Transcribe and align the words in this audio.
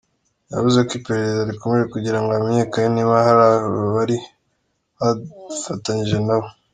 Yavuze 0.53 0.79
ko 0.87 0.91
iperereza 0.99 1.47
rikomeje 1.51 1.85
kugira 1.93 2.17
ngo 2.19 2.29
hamenyekane 2.35 2.87
niba 2.95 3.15
hari 3.25 3.43
abari 3.87 4.17
bafatanije 5.01 6.17
na 6.27 6.35
we. 6.41 6.49